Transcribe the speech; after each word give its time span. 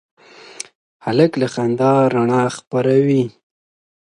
هلک 1.05 1.31
له 1.41 1.47
خندا 1.53 1.91
رڼا 2.13 2.41
خپروي. 2.57 3.23